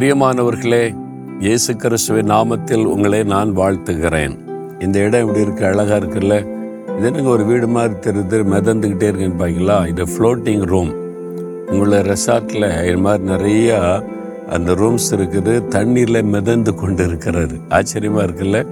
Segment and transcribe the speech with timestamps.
[0.00, 0.96] பிரியமானவர்களே
[1.40, 4.38] இயேசு கிறிஸ்துவின் நாமத்தில் உங்களை நான் வாழ்த்துகிறேன்.
[4.78, 6.46] இந்த இடம் இப்படி இருக்கு அழகா இருக்குல்ல?
[6.96, 10.92] இது எனக்கு ஒரு வீடு மாதிரி தெரியுது மிதந்துக்கிட்டே இருக்குன்னு பார்த்தீங்களா இது ஃப்ளோட்டிங் ரூம்
[11.66, 13.78] உங்களை ரெசார்ட்டில் இது மாதிரி நிறைய
[14.50, 18.66] அந்த ரூம்ஸ் இருக்குது தண்ணீரில் மிதந்து கொண்டு இருக்கிறது ஆச்சரியமா இருக்குல்ல?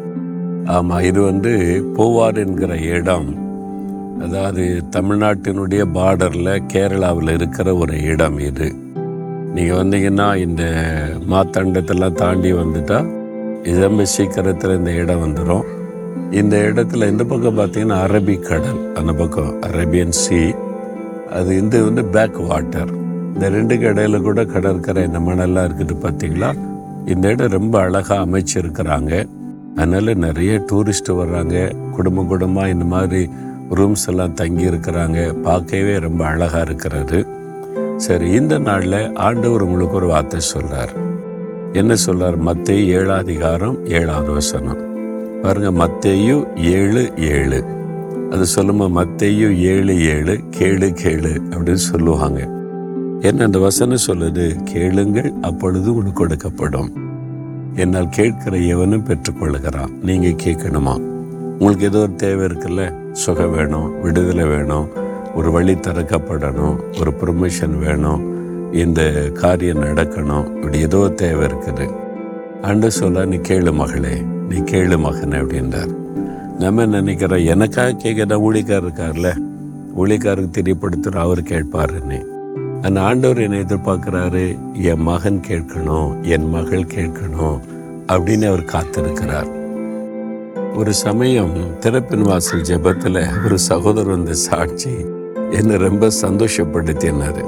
[0.67, 3.37] ஆமாம் இது வந்து பூவார் என்கிற இடம்.
[4.21, 8.87] அதாவது தமிழ்நாட்டினுடைய பார்டரில் கேரளாவில் இருக்கிற ஒரு இடம் இது.
[9.55, 10.62] நீங்கள் வந்தீங்கன்னா இந்த
[11.29, 13.09] மாத்தாண்டத்தெல்லாம் தாண்டி வந்துட்டால்
[13.62, 15.66] இது சீக்கிரத்தில் இந்த இடம் வந்துடும்
[16.30, 20.55] இந்த இடத்துல இந்த பக்கம் பார்த்தீங்கன்னா அரபிக்கடல் அந்த பக்கம் அரேபியன் சி
[21.30, 22.93] அது இந்த வந்து பேக் வாட்டர்
[23.34, 26.51] இந்த ரெண்டு கடையில் கூட கடற்கரை இந்த மணல்லாம் இருக்குது பார்த்தீங்களா
[27.07, 29.12] இந்த இடம் ரொம்ப அழகாக அமைச்சிருக்கிறாங்க.
[29.77, 31.57] அதனால் நிறைய டூரிஸ்ட் வர்றாங்க.
[31.96, 33.29] குடும்ப குடும்பமாக இந்த மாதிரி
[33.71, 37.19] ரூம்ஸ் எல்லாம் தங்கி இருக்கிறாங்க பார்க்கவே ரொம்ப அழகாக இருக்கிறது.
[37.99, 40.88] சரி இந்த நாளில் ஆண்டவர் உங்களுக்கு ஒரு வார்த்தை சொல்றார்.
[41.73, 42.37] என்ன சொல்றார்?
[42.37, 44.77] மத்திய ஏழாதிகாரம் ஏழாவது வசனம்.
[45.43, 47.65] பாருங்க மத்தேயு ஏழு ஏழு.
[48.30, 48.91] அது சொல்லுமா?
[48.91, 52.41] மத்தேயு ஏழு ஏழு கேளு கேளு அப்படின்னு சொல்லுவாங்க.
[53.21, 54.63] என்ன அந்த வசனம் சொல்லுது?
[54.65, 56.88] கேளுங்கள் அப்பொழுது உனக்கு கொடுக்கப்படும்.
[57.74, 60.99] என்னால் கேட்கிற எவனும் பெற்றுக்கொள்கிறான் நீங்க கேட்கணுமா?
[61.59, 63.10] உங்களுக்கு ஏதோ ஒரு தேவை இருக்குல்ல?
[63.13, 68.37] சுகம் வேணும் விடுதலை வேணும் ஒரு வழி திறக்கப்படணும் ஒரு ப்ரொமோஷன் வேணும்
[68.75, 71.91] இந்த காரியம் நடக்கணும் இப்படி ஏதோ தேவை இருக்குது.
[72.62, 75.97] அண்டு சொல்ல நீ கேளு மகளே நீ கேளு மகனே அப்படின்றார்.
[76.59, 77.44] நம்ம நினைக்கிறோம்?
[77.44, 79.37] எனக்காக கேட்குற ஊழிக்கார் இருக்கார்ல
[79.97, 82.25] ஊழிக்காருக்கு தெரியப்படுத்துகிற அவர் கேட்பாருன்னு
[82.82, 87.60] அந்த ஆண்டவர் என்னை எதிர்பார்க்கிறாரு என் மகன் கேட்கணும் என் மகள் கேட்கணும்
[88.06, 89.56] அப்படின்னு அவர் காத்திருக்கிறார்.
[90.76, 94.91] ஒரு சமயம் திறப்பின் வாசல் ஜெபத்தில் ஒரு சகோதரர் வந்த சாட்சி
[95.50, 97.44] என்னை ரொம்ப சந்தோஷப்படுத்தினார்.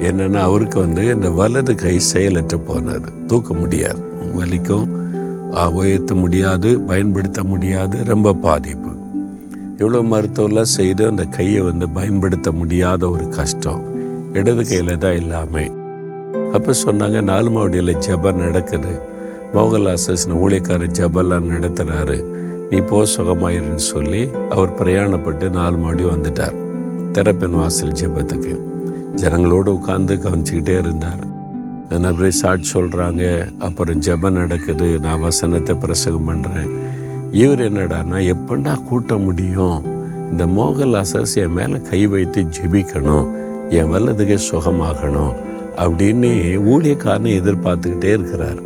[0.00, 3.26] என்னென்னா அவருக்கு வந்து இந்த வலது கை செயலற்று போனார்.
[3.26, 3.98] தூக்க முடியாது.
[4.36, 5.04] வலிக்கும்.
[5.72, 6.80] உயர்த்த முடியாது.
[6.80, 8.04] பயன்படுத்த முடியாது.
[8.04, 8.88] ரொம்ப பாதிப்பு.
[9.78, 13.82] இவ்வளோ மருத்துவம்லாம் செய்து அந்த கையை வந்து பயன்படுத்த முடியாத ஒரு கஷ்டம்.
[14.32, 15.70] இடது கையில் தான் எல்லாமே.
[16.52, 19.00] அப்போ சொன்னாங்க நாலு மாவடியில் ஜபம் நடக்குது.
[19.54, 22.24] மோகலாசஸ்னு ஊழியக்காரர் ஜபெல்லாம் நடத்துகிறாரு
[22.70, 26.64] நீ போ சுகமாயிருன்னு சொல்லி அவர் பிரயாணப்பட்டு நாலு மாடி வந்துட்டார்.
[27.16, 28.54] திறப்பின் வாசல் ஜெபத்துக்கு
[29.14, 31.22] ஜனங்களோடு உட்கார்ந்து கவனிச்சுக்கிட்டே இருந்தார்
[32.04, 33.22] நிறைய சாட்சி சொல்கிறாங்க
[33.58, 36.68] அப்புறம் ஜெபம் நடக்குது நான் வசனத்தை பிரசங்கம் பண்ணுறேன்
[37.32, 39.78] இவர் என்னடானா எப்படா கூட்ட முடியும்
[40.30, 43.26] இந்த மோகன்லாசஸ் என் மேலே கை வைத்து ஜெபிக்கணும்
[43.70, 45.32] என் வல்லதுக்கு சுகமாகணும்
[45.76, 46.32] அப்படின்னு
[46.66, 48.60] ஊழியக்காரனை எதிர்பார்த்துக்கிட்டே இருக்கிறார்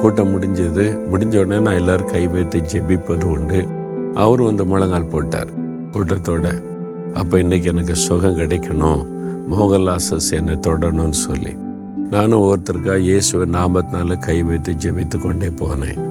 [0.00, 3.60] கூட்டம் முடிஞ்சது முடிஞ்ச உடனே நான் எல்லோரும் கை வைத்து ஜெபிப்பது உண்டு
[4.14, 5.52] அவரும் வந்து முழங்கால் போட்டார்
[5.92, 6.46] கூட்டத்தோட
[7.14, 9.06] அப்போ இன்னைக்கு எனக்கு சுகம் கிடைக்கணும்.
[9.50, 11.56] மோகலாசஸ் என்னை தொடணும்னு சொல்லி.
[12.10, 16.06] நானும் ஒருத்தருக்காக இயேசுவின் நாமத்தினால கை வைத்து ஜெபித்து கொண்டே போனேன்.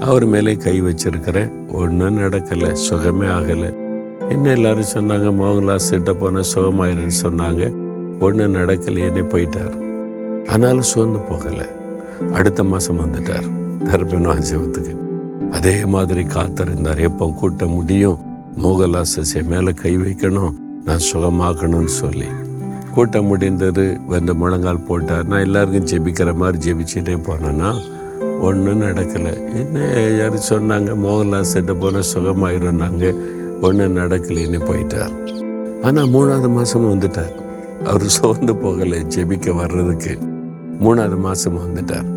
[0.00, 1.72] அவர் மேலே கை வச்சிருக்கிறேன்.
[1.72, 2.72] ஒன்றும் நடக்கலை.
[2.72, 3.74] சுகமே ஆகலை.
[4.30, 5.42] இன்னும் எல்லாரும் சொன்னாங்க?
[5.42, 7.74] மோகன்லாஸ் கிட்ட போனால் சுகமாயிருன்னு சொன்னாங்க.
[8.20, 9.80] ஒன்றும் நடக்கலையேன்னு போயிட்டார்.
[10.48, 11.66] ஆனாலும் சோர்ந்து போகலை.
[12.32, 13.50] அடுத்த மாதம் வந்துட்டார்.
[13.84, 14.96] தர்பின் ஆஞ்சவத்துக்கு
[15.50, 17.00] அதே மாதிரி காத்திருந்தார்.
[17.00, 18.18] எப்போ கூட்ட முடியும்?
[18.58, 20.54] மோகன்லாஸ் மேலே கை வைக்கணும்
[20.84, 22.26] நான் சுகமாக்கணும்னு சொல்லி.
[22.94, 25.26] கூட்டம் முடிந்தது வந்து முழங்கால் போட்டார்.
[25.26, 27.80] நான் எல்லாருக்கும் ஜெபிக்கிற மாதிரி ஜெபிச்சுட்டே போனேன்னா
[28.40, 29.54] ஒன்றும் நடக்கலை.
[29.54, 30.90] என்ன யாரும் சொன்னாங்க?
[31.06, 33.14] மோகன்லாஸ் போனால் சுகமாயிருந்தாங்க
[33.60, 35.14] ஒன்றும் நடக்கலைன்னு போயிட்டார்.
[35.82, 37.32] ஆனால் மூணாவது மாதம் வந்துட்டார்.
[37.84, 40.18] அவர் சோர்ந்து போகலை ஜெபிக்க வர்றதுக்கு.
[40.80, 42.10] மூணாவது மாதம் வந்துட்டார்.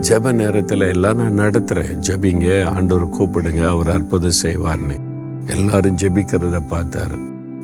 [0.00, 5.03] ஜெப நேரத்தில் எல்லாம் நான் நடத்துகிறேன் ஜெபிங்க ஆண்டவர் கூப்பிடுங்க அவர் அற்புதம் செய்வார்னு.
[5.52, 7.16] எல்லாரும் ஜெபிக்கிறத பார்த்தாரு.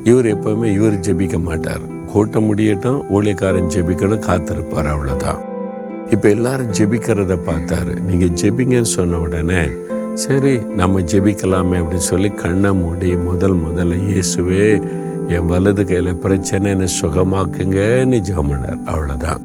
[0.03, 1.83] இவர் எப்பவுமே இவர் ஜெபிக்க மாட்டார்.
[2.11, 5.41] கூட்டம் முடியட்டும் ஊழியக்காரன் ஜெபிக்கணும் காத்திருப்பார் அவ்வளோதான்
[6.11, 7.93] இப்போ எல்லாரும் ஜெபிக்கிறத பார்த்தாரு.
[8.07, 9.61] நீங்கள் ஜெபிங்கன்னு சொன்ன உடனே
[10.13, 14.81] சரி நம்ம ஜெபிக்கலாமே அப்படின்னு சொல்லி கண்ணை மூடி முதல் முதல்ல இயேசுவே
[15.27, 18.51] என் வலது கையில் பிரச்சனை என்ன சுகமாக்குங்கன்னு ஜெபம்
[18.91, 19.43] அவ்வளோதான்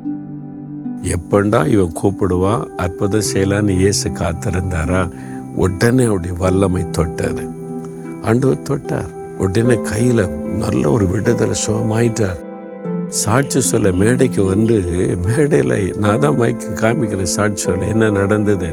[1.15, 5.11] எப்பண்டா இவன் கூப்பிடுவான் அற்புதம் செய்யலான்னு இயேசு காத்திருந்தாரா?
[5.55, 7.45] உடனே அவருடைய வல்லமை தொட்டது.
[8.27, 9.11] ஆண்டவர் தொட்டார்.
[9.39, 10.21] உடனே கையில
[10.57, 12.41] நல்ல ஒரு விடுதலை சுகமாயிட்டார்.
[13.09, 14.77] சாட்சி சொல்ல மேடைக்கு வந்து
[15.27, 18.71] மேடையில் நான் தான் மைக்கு காமிக்கிறேன் சாட்சி சொல்ல என்ன நடந்தது?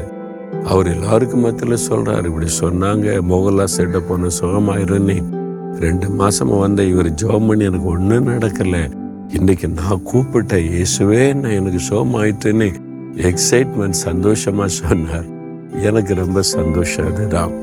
[0.64, 5.16] அவர் எல்லாருக்கும் மத்தியில் சொல்றாரு இப்படி சொன்னாங்க மோகன்லாஸ் செட்ட போன சுகமாயிருன்னு.
[5.78, 8.78] ரெண்டு மாசமா வந்த இவர் ஜோம் பண்ணி எனக்கு ஒன்றும் நடக்கல.
[9.28, 12.68] இன்னைக்கு நான் கூப்பிட்ட இயேசுவே நான் எனக்கு சுகமாயிட்டுன்னு.
[13.16, 15.28] எக்ஸைட்மெண்ட் சந்தோஷமா சொன்னார்.
[15.82, 17.54] எனக்கு ரொம்ப சந்தோஷம் அதுதான்.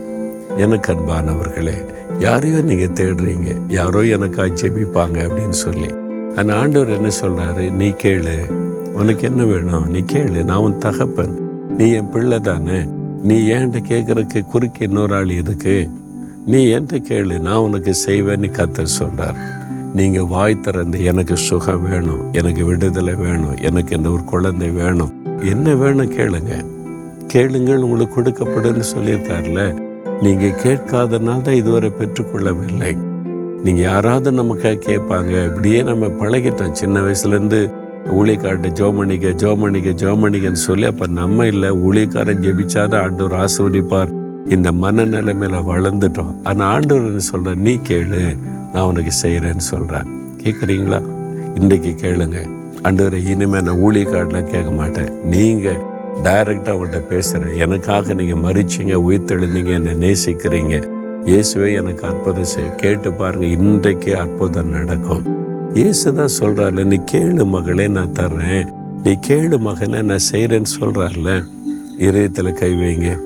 [0.58, 1.86] எனக்கு அன்பானவர்களே
[2.20, 5.88] யாரையோ நீங்க தேடுறீங்க யாரோ எனக்காக ஜெபிப்பாங்க அப்படின்னு சொல்லி.
[6.36, 7.72] அந்த ஆண்டவர் என்ன சொல்றாரு?
[7.72, 8.52] நீ கேளு.
[8.94, 9.90] உனக்கு என்ன வேணும்?
[9.90, 10.44] நீ கேளு.
[10.44, 11.66] நான் உன் தகப்பன்.
[11.78, 12.84] நீ என் பிள்ளை தானே.
[13.24, 15.90] நீ ஏன்ட்ட கேட்குறக்கு குறுக்க இன்னொரு ஆள் இருக்கு
[16.46, 17.40] நீ என்கிட்ட கேளு.
[17.40, 19.36] நான் உனக்கு செய்வேன்னு கத்த சொல்கிறார்
[19.94, 22.34] நீங்க வாய் திறந்து எனக்கு சுகம் வேணும்.
[22.34, 23.58] எனக்கு விடுதலை வேணும்.
[23.58, 25.42] எனக்கு இந்த ஒரு குழந்தை வேணும்.
[25.44, 26.66] என்ன வேணும் கேளுங்க.
[27.28, 27.78] கேளுங்கள்.
[27.78, 29.90] உங்களுக்கு கொடுக்கப்படுன்னு சொல்லியிருக்காருல
[30.22, 32.98] நீங்க கேட்காதனால தான் இதுவரை பெற்றுக்கொள்ளவில்லை.
[33.64, 35.46] நீங்க யாராவது நமக்காக கேட்பாங்க.
[35.46, 36.72] இப்படியே நம்ம பழகிட்டோம்.
[36.72, 37.72] சின்ன வயசுல இருந்து
[38.16, 44.12] ஊழியக்கார்ட்ட ஜோமணிக்க ஜோமணிக்க ஜோமணிக்கன்னு சொல்லி அப்ப நம்ம இல்லை ஊழியக்காரன் ஜெபிச்சாதான் ஆண்டவர் ஆசிர்வதிப்பார்.
[44.50, 46.34] இந்த மனநிலைமையில வளர்ந்துட்டோம்.
[46.44, 48.38] ஆனா ஆண்டவர் என்ன சொல்ற நீ கேளு
[48.74, 50.08] நான் உனக்கு செய்யறேன்னு சொல்றேன்
[50.44, 51.02] கேட்குறீங்களா
[51.56, 52.50] இன்றைக்கு கேளுங்க.
[52.84, 55.12] ஆண்டவரை இனிமே நான் ஊழியக்காரலாம் கேட்க மாட்டேன்.
[55.26, 55.82] நீங்கள்
[56.24, 57.58] டைரக்டா அவங்கள்ட்ட பேசுறேன்.
[57.58, 60.88] எனக்காக நீங்க மறிச்சீங்க உயிர்த்தெழுந்தீங்க என்னை நேசிக்கிறீங்க.
[61.26, 65.24] இயேசுவே எனக்கு அற்புதம் செய்ய கேட்டு பாருங்க இன்றைக்கே அற்புதம் நடக்கும்.
[65.74, 68.68] இயேசு தான் சொல்றாருல நீ கேளு மகளே நான் தர்றேன்.
[69.04, 71.44] நீ கேளு மகனே நான் செய்யறேன்னு சொல்றாருல.
[71.98, 73.18] இதயத்துல கை வைங்க.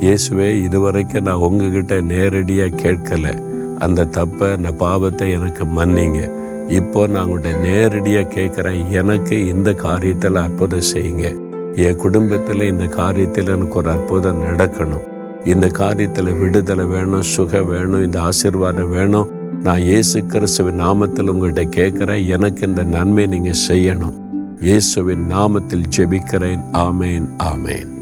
[0.00, 3.40] இயேசுவே இதுவரைக்கும் நான் உங்ககிட்ட நேரடியா கேட்கல.
[3.78, 6.30] அந்த தப்பை அந்த பாவத்தை எனக்கு மன்னிங்க.
[6.68, 8.88] இப்போ நான் உங்கள்கிட்ட நேரடியாக கேட்குறேன்.
[8.90, 11.47] எனக்கு இந்த காரியத்தில் அற்புதம் செய்யுங்க.
[11.78, 15.04] என் குடும்பத்தில் இந்த காரியத்தில் எனக்கு ஒரு அற்புதம் நடக்கணும்.
[15.44, 19.28] இந்த காரியத்தில் விடுதலை வேணும் சுகம் வேணும் இந்த ஆசீர்வாதம் வேணும்.
[19.62, 22.26] நான் இயேசு கிறிஸ்துவின் நாமத்தில் உங்கள்கிட்ட கேட்குறேன்.
[22.26, 24.16] எனக்கு இந்த நன்மை நீங்கள் செய்யணும்.
[24.60, 26.64] இயேசுவின் நாமத்தில் ஜெபிக்கிறேன்.
[26.72, 27.97] ஆமேன் ஆமேன்.